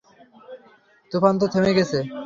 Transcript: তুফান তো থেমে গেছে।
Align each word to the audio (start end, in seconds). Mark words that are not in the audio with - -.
তুফান 1.11 1.35
তো 1.39 1.45
থেমে 1.53 1.71
গেছে। 1.77 1.99